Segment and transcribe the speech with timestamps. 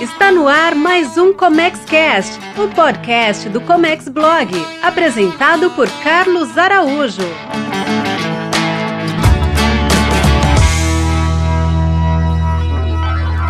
[0.00, 4.50] Está no ar mais um Comex Cast, o podcast do Comex Blog,
[4.82, 7.20] apresentado por Carlos Araújo.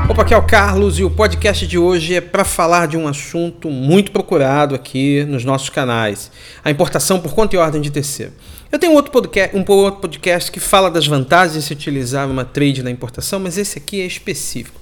[0.09, 3.07] Opa, aqui é o Carlos e o podcast de hoje é para falar de um
[3.07, 6.33] assunto muito procurado aqui nos nossos canais:
[6.65, 8.33] a importação por conta e ordem de terceiro.
[8.73, 9.13] Eu tenho outro
[9.55, 13.57] um outro podcast que fala das vantagens de se utilizar uma trade na importação, mas
[13.57, 14.80] esse aqui é específico.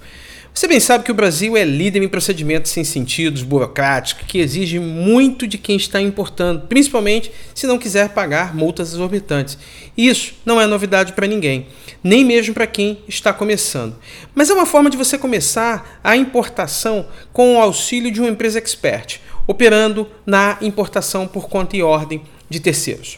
[0.59, 4.77] Você bem sabe que o Brasil é líder em procedimentos sem sentidos, burocráticos, que exigem
[4.77, 9.57] muito de quem está importando, principalmente se não quiser pagar multas exorbitantes.
[9.95, 11.67] Isso não é novidade para ninguém,
[12.03, 13.95] nem mesmo para quem está começando.
[14.35, 18.59] Mas é uma forma de você começar a importação com o auxílio de uma empresa
[18.59, 23.17] expert, operando na importação por conta e ordem de terceiros.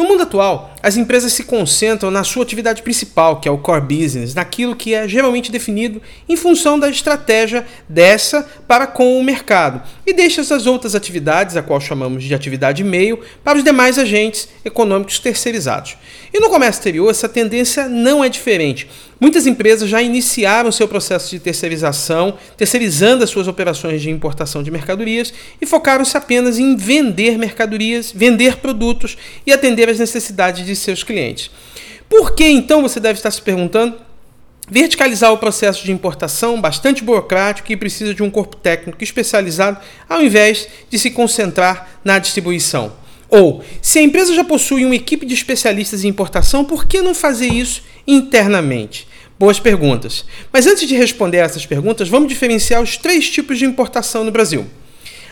[0.00, 3.82] No mundo atual, as empresas se concentram na sua atividade principal, que é o core
[3.82, 9.82] business, naquilo que é geralmente definido em função da estratégia dessa para com o mercado,
[10.06, 14.48] e deixa as outras atividades, a qual chamamos de atividade meio, para os demais agentes
[14.64, 15.98] econômicos terceirizados.
[16.32, 18.88] E no comércio exterior, essa tendência não é diferente.
[19.20, 24.70] Muitas empresas já iniciaram seu processo de terceirização, terceirizando as suas operações de importação de
[24.70, 31.02] mercadorias e focaram-se apenas em vender mercadorias, vender produtos e atender às necessidades de seus
[31.02, 31.50] clientes.
[32.08, 33.94] Por que então você deve estar se perguntando?
[34.70, 40.22] Verticalizar o processo de importação, bastante burocrático e precisa de um corpo técnico especializado, ao
[40.22, 42.92] invés de se concentrar na distribuição.
[43.28, 47.14] Ou, se a empresa já possui uma equipe de especialistas em importação, por que não
[47.14, 49.09] fazer isso internamente?
[49.40, 50.26] Boas perguntas.
[50.52, 54.66] Mas antes de responder essas perguntas, vamos diferenciar os três tipos de importação no Brasil.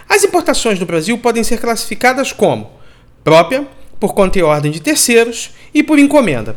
[0.09, 2.71] As importações no Brasil podem ser classificadas como
[3.23, 3.69] própria,
[4.01, 6.57] por conta e ordem de terceiros e por encomenda.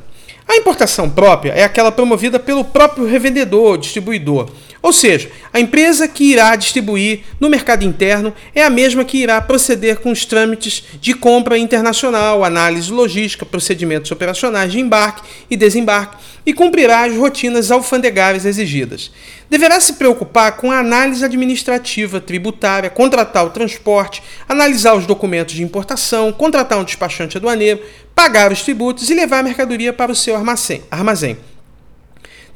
[0.51, 4.49] A importação própria é aquela promovida pelo próprio revendedor ou distribuidor,
[4.81, 9.39] ou seja, a empresa que irá distribuir no mercado interno é a mesma que irá
[9.39, 16.17] proceder com os trâmites de compra internacional, análise logística, procedimentos operacionais de embarque e desembarque
[16.45, 19.09] e cumprirá as rotinas alfandegárias exigidas.
[19.51, 25.61] Deverá se preocupar com a análise administrativa, tributária, contratar o transporte, analisar os documentos de
[25.61, 27.81] importação, contratar um despachante aduaneiro,
[28.15, 31.37] pagar os tributos e levar a mercadoria para o seu armazém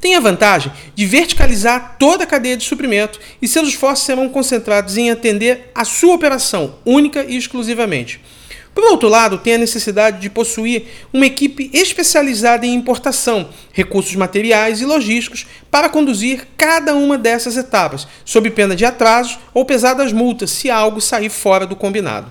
[0.00, 4.96] tem a vantagem de verticalizar toda a cadeia de suprimento e seus esforços serão concentrados
[4.96, 8.20] em atender a sua operação única e exclusivamente.
[8.76, 14.82] Por outro lado, tem a necessidade de possuir uma equipe especializada em importação, recursos materiais
[14.82, 20.50] e logísticos para conduzir cada uma dessas etapas, sob pena de atrasos ou pesadas multas
[20.50, 22.28] se algo sair fora do combinado.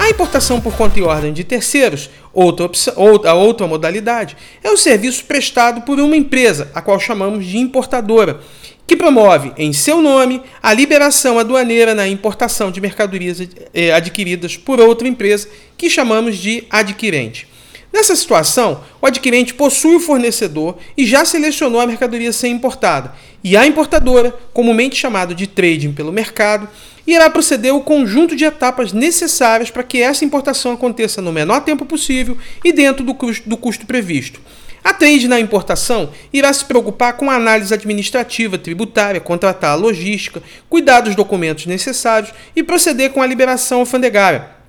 [0.00, 5.24] A importação por conta e ordem de terceiros, outra, outra, outra modalidade, é o serviço
[5.26, 8.40] prestado por uma empresa, a qual chamamos de importadora,
[8.90, 13.40] que promove em seu nome a liberação aduaneira na importação de mercadorias
[13.72, 17.46] eh, adquiridas por outra empresa, que chamamos de adquirente.
[17.92, 23.14] Nessa situação, o adquirente possui o fornecedor e já selecionou a mercadoria a ser importada,
[23.44, 26.68] e a importadora, comumente chamado de trading pelo mercado,
[27.06, 31.86] irá proceder o conjunto de etapas necessárias para que essa importação aconteça no menor tempo
[31.86, 34.40] possível e dentro do custo, do custo previsto.
[34.82, 40.42] A trade na importação irá se preocupar com a análise administrativa, tributária, contratar a logística,
[40.68, 44.60] cuidar dos documentos necessários e proceder com a liberação alfandegária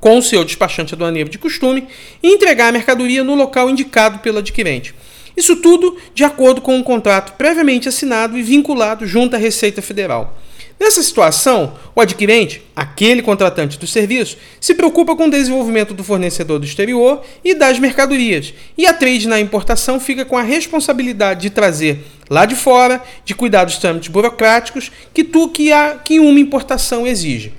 [0.00, 1.88] com o seu despachante aduaneiro de costume
[2.22, 4.94] e entregar a mercadoria no local indicado pelo adquirente.
[5.36, 10.36] Isso tudo de acordo com um contrato previamente assinado e vinculado junto à Receita Federal.
[10.78, 16.60] Nessa situação, o adquirente, aquele contratante do serviço, se preocupa com o desenvolvimento do fornecedor
[16.60, 21.50] do exterior e das mercadorias, e a trade na importação fica com a responsabilidade de
[21.50, 26.38] trazer lá de fora, de cuidar dos trâmites burocráticos que, tu, que, a, que uma
[26.38, 27.52] importação exige.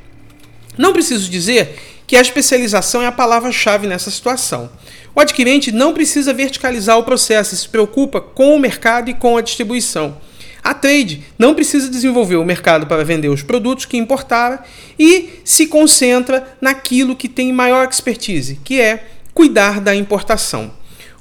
[0.78, 4.69] Não preciso dizer que a especialização é a palavra-chave nessa situação.
[5.13, 9.36] O adquirente não precisa verticalizar o processo e se preocupa com o mercado e com
[9.36, 10.18] a distribuição.
[10.69, 14.63] A trade não precisa desenvolver o mercado para vender os produtos que importara
[15.00, 20.71] e se concentra naquilo que tem maior expertise, que é cuidar da importação.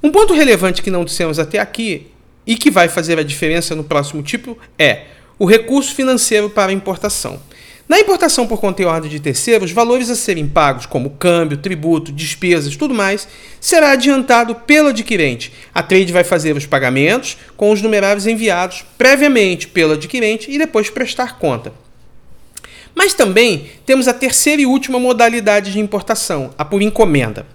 [0.03, 2.09] Um ponto relevante que não dissemos até aqui
[2.47, 5.05] e que vai fazer a diferença no próximo tipo é
[5.39, 7.41] o recurso financeiro para importação.
[7.89, 12.13] Na importação por conta e ordem de terceiros, valores a serem pagos, como câmbio, tributo,
[12.13, 13.27] despesas, tudo mais,
[13.59, 15.51] será adiantado pelo adquirente.
[15.75, 20.91] A trade vai fazer os pagamentos com os numerários enviados previamente pelo adquirente e depois
[20.91, 21.73] prestar conta.
[22.95, 27.47] Mas também temos a terceira e última modalidade de importação, a por encomenda.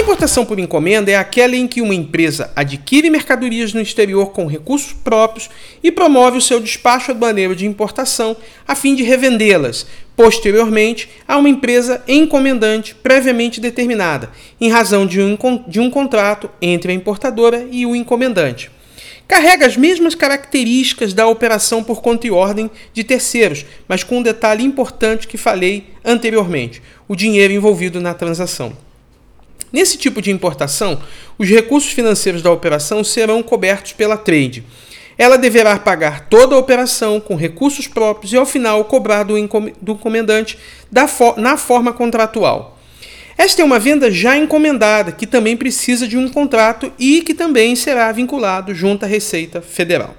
[0.00, 4.92] Importação por encomenda é aquela em que uma empresa adquire mercadorias no exterior com recursos
[4.92, 5.50] próprios
[5.82, 8.36] e promove o seu despacho aduaneiro de importação
[8.66, 9.86] a fim de revendê-las
[10.16, 14.30] posteriormente a uma empresa encomendante previamente determinada,
[14.60, 15.36] em razão de um,
[15.66, 18.70] de um contrato entre a importadora e o encomendante
[19.26, 24.22] carrega as mesmas características da operação por conta e ordem de terceiros, mas com um
[24.22, 28.89] detalhe importante que falei anteriormente: o dinheiro envolvido na transação.
[29.72, 31.00] Nesse tipo de importação,
[31.38, 34.64] os recursos financeiros da operação serão cobertos pela trade.
[35.16, 40.58] Ela deverá pagar toda a operação com recursos próprios e, ao final, cobrar do, encomendante
[41.36, 42.78] na forma contratual.
[43.36, 47.74] Esta é uma venda já encomendada, que também precisa de um contrato e que também
[47.74, 50.14] será vinculado junto à Receita Federal.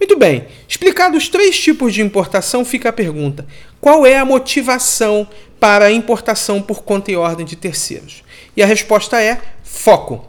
[0.00, 3.46] Muito bem, explicados os três tipos de importação, fica a pergunta:
[3.80, 5.28] qual é a motivação
[5.60, 8.24] para a importação por conta e ordem de terceiros?
[8.56, 10.26] E a resposta é foco.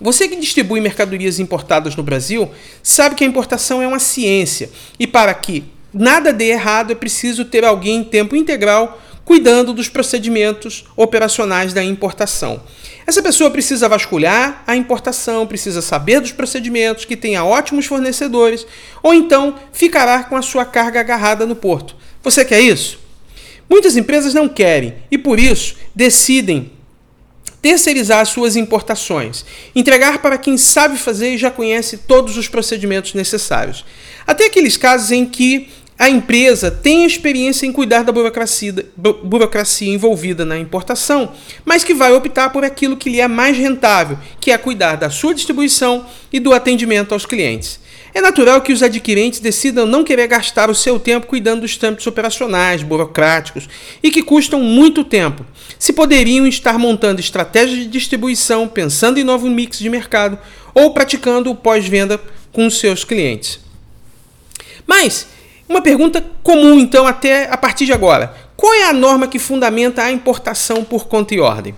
[0.00, 2.50] Você que distribui mercadorias importadas no Brasil
[2.82, 7.44] sabe que a importação é uma ciência e para que nada dê errado é preciso
[7.44, 12.60] ter alguém em tempo integral cuidando dos procedimentos operacionais da importação.
[13.06, 18.66] Essa pessoa precisa vasculhar a importação, precisa saber dos procedimentos, que tenha ótimos fornecedores,
[19.02, 21.96] ou então ficará com a sua carga agarrada no porto.
[22.22, 22.98] Você quer isso?
[23.68, 26.72] Muitas empresas não querem e por isso decidem
[27.64, 29.42] terceirizar suas importações,
[29.74, 33.86] entregar para quem sabe fazer e já conhece todos os procedimentos necessários.
[34.26, 40.44] Até aqueles casos em que a empresa tem experiência em cuidar da burocracia, burocracia envolvida
[40.44, 41.32] na importação,
[41.64, 45.08] mas que vai optar por aquilo que lhe é mais rentável, que é cuidar da
[45.08, 47.80] sua distribuição e do atendimento aos clientes.
[48.14, 52.06] É natural que os adquirentes decidam não querer gastar o seu tempo cuidando dos trâmites
[52.06, 53.68] operacionais, burocráticos
[54.00, 55.44] e que custam muito tempo,
[55.80, 60.38] se poderiam estar montando estratégias de distribuição, pensando em novo mix de mercado
[60.72, 62.20] ou praticando o pós-venda
[62.52, 63.58] com seus clientes.
[64.86, 65.26] Mas
[65.68, 70.04] uma pergunta comum, então, até a partir de agora: qual é a norma que fundamenta
[70.04, 71.74] a importação por conta e ordem?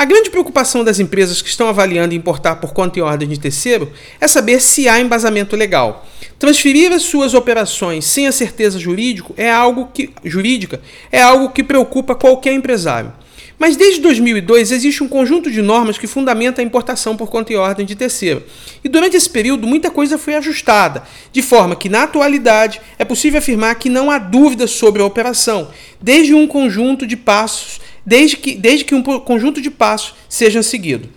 [0.00, 3.92] A grande preocupação das empresas que estão avaliando importar por conta e ordem de terceiro
[4.18, 6.08] é saber se há embasamento legal.
[6.38, 10.80] Transferir as suas operações sem a certeza jurídico é algo que, jurídica
[11.12, 13.12] é algo que preocupa qualquer empresário.
[13.58, 17.56] Mas desde 2002 existe um conjunto de normas que fundamenta a importação por conta e
[17.56, 18.42] ordem de terceiro.
[18.82, 23.38] E durante esse período muita coisa foi ajustada, de forma que na atualidade é possível
[23.38, 25.68] afirmar que não há dúvidas sobre a operação,
[26.00, 31.08] desde um conjunto de passos, desde que, desde que um conjunto de passos seja seguido.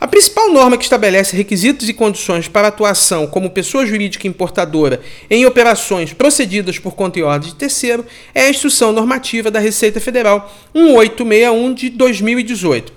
[0.00, 5.44] A principal norma que estabelece requisitos e condições para atuação como pessoa jurídica importadora em
[5.44, 10.50] operações procedidas por conta e ordem de terceiro é a Instrução Normativa da Receita Federal
[10.74, 12.94] 1861 de 2018.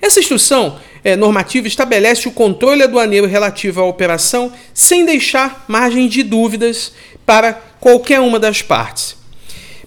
[0.00, 6.22] Essa instrução é, normativa estabelece o controle aduaneiro relativo à operação sem deixar margem de
[6.22, 6.92] dúvidas
[7.26, 9.16] para qualquer uma das partes.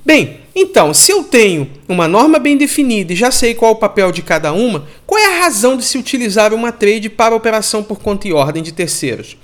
[0.05, 3.77] Bem, então, se eu tenho uma norma bem definida e já sei qual é o
[3.77, 7.81] papel de cada uma, qual é a razão de se utilizar uma trade para operação
[7.81, 9.37] por conta e ordem de terceiros?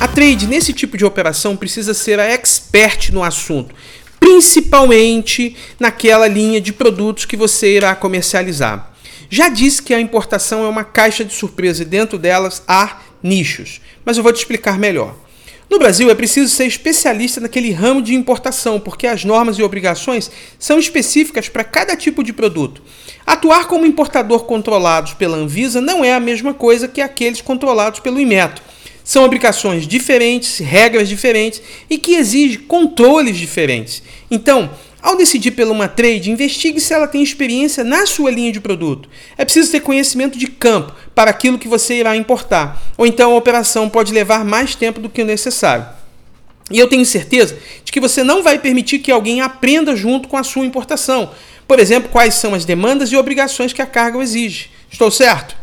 [0.00, 3.74] A trade nesse tipo de operação precisa ser a expert no assunto,
[4.18, 8.94] principalmente naquela linha de produtos que você irá comercializar.
[9.28, 13.82] Já disse que a importação é uma caixa de surpresa e dentro delas há nichos,
[14.04, 15.23] mas eu vou te explicar melhor.
[15.74, 20.30] No Brasil é preciso ser especialista naquele ramo de importação, porque as normas e obrigações
[20.56, 22.80] são específicas para cada tipo de produto.
[23.26, 28.20] Atuar como importador controlados pela Anvisa não é a mesma coisa que aqueles controlados pelo
[28.20, 28.62] Inmetro.
[29.02, 34.00] São obrigações diferentes, regras diferentes e que exigem controles diferentes.
[34.30, 34.70] Então,
[35.04, 39.06] ao decidir pela uma trade, investigue se ela tem experiência na sua linha de produto.
[39.36, 43.36] É preciso ter conhecimento de campo para aquilo que você irá importar, ou então a
[43.36, 45.86] operação pode levar mais tempo do que o necessário.
[46.70, 50.38] E eu tenho certeza de que você não vai permitir que alguém aprenda junto com
[50.38, 51.30] a sua importação.
[51.68, 54.70] Por exemplo, quais são as demandas e obrigações que a carga exige.
[54.90, 55.54] Estou certo?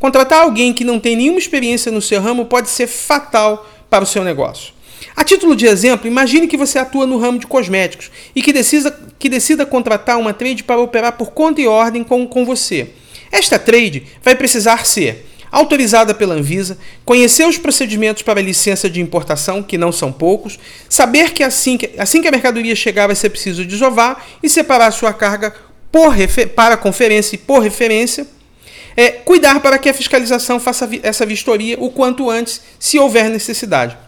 [0.00, 4.06] Contratar alguém que não tem nenhuma experiência no seu ramo pode ser fatal para o
[4.06, 4.76] seu negócio.
[5.18, 8.96] A título de exemplo, imagine que você atua no ramo de cosméticos e que decida,
[9.18, 12.90] que decida contratar uma trade para operar por conta e ordem com, com você.
[13.32, 19.00] Esta trade vai precisar ser autorizada pela Anvisa, conhecer os procedimentos para a licença de
[19.00, 20.56] importação, que não são poucos,
[20.88, 24.92] saber que assim que, assim que a mercadoria chegar vai ser preciso desovar e separar
[24.92, 25.52] sua carga
[25.90, 26.14] por
[26.54, 28.24] para conferência e por referência,
[28.96, 33.98] é, cuidar para que a fiscalização faça essa vistoria o quanto antes, se houver necessidade.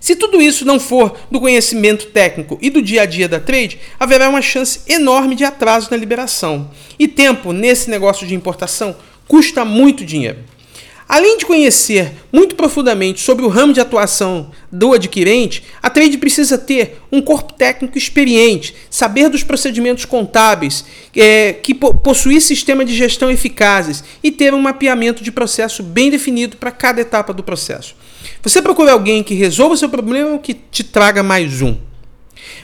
[0.00, 3.78] Se tudo isso não for do conhecimento técnico e do dia a dia da trade,
[3.98, 6.70] haverá uma chance enorme de atraso na liberação.
[6.98, 10.38] E tempo nesse negócio de importação custa muito dinheiro.
[11.08, 16.58] Além de conhecer muito profundamente sobre o ramo de atuação do adquirente, a trade precisa
[16.58, 20.84] ter um corpo técnico experiente, saber dos procedimentos contábeis,
[21.16, 26.10] é, que po possuir sistema de gestão eficazes e ter um mapeamento de processo bem
[26.10, 27.96] definido para cada etapa do processo.
[28.42, 31.87] Você procura alguém que resolva seu problema ou que te traga mais um.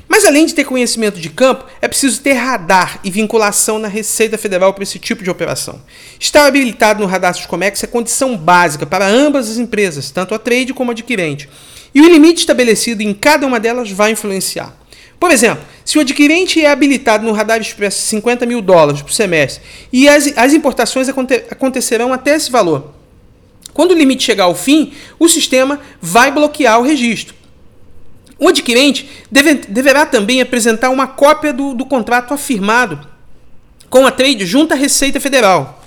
[0.08, 4.36] Mas além de ter conhecimento de campo, é preciso ter radar e vinculação na Receita
[4.36, 5.80] Federal para esse tipo de operação.
[6.20, 10.74] Estar habilitado no radar Comex é condição básica para ambas as empresas, tanto a trade
[10.74, 11.48] como a adquirente.
[11.94, 14.76] E o limite estabelecido em cada uma delas vai influenciar.
[15.18, 19.62] Por exemplo, se o adquirente é habilitado no Radar Express 50 mil dólares por semestre
[19.92, 22.92] e as, as importações aconte acontecerão até esse valor,
[23.72, 27.34] quando o limite chegar ao fim, o sistema vai bloquear o registro.
[28.38, 33.06] O adquirente deve, deverá também apresentar uma cópia do, do contrato afirmado
[33.88, 35.82] com a trade junto à Receita Federal,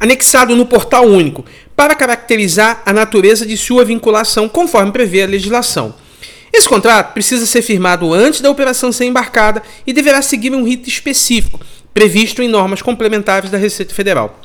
[0.00, 1.44] anexado no portal único,
[1.76, 5.94] para caracterizar a natureza de sua vinculação conforme prevê a legislação.
[6.52, 10.88] Esse contrato precisa ser firmado antes da operação ser embarcada e deverá seguir um rito
[10.88, 11.60] específico,
[11.94, 14.40] previsto em normas complementares da Receita Federal.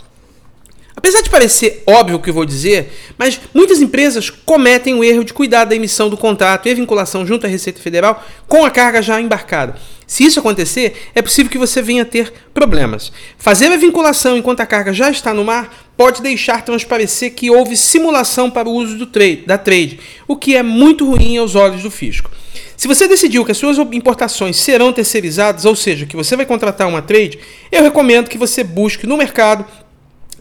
[1.04, 5.34] Apesar de parecer óbvio o que vou dizer, mas muitas empresas cometem o erro de
[5.34, 9.20] cuidar da emissão do contrato e vinculação junto à Receita Federal com a carga já
[9.20, 9.76] embarcada.
[10.08, 13.12] Se isso acontecer, é possível que você venha a ter problemas.
[13.38, 17.76] Fazer a vinculação enquanto a carga já está no mar pode deixar transparecer que houve
[17.76, 21.84] simulação para o uso do trade, da trade, o que é muito ruim aos olhos
[21.84, 22.32] do fisco.
[22.78, 26.88] Se você decidiu que as suas importações serão terceirizadas, ou seja, que você vai contratar
[26.88, 27.40] uma trade,
[27.72, 29.66] eu recomendo que você busque no mercado